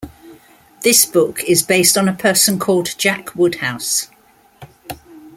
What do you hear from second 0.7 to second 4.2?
This book is based on a person called Jack Woodhouse.